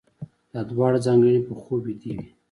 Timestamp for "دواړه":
0.71-0.99